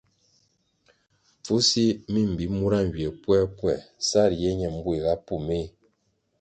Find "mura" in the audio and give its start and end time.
2.57-2.79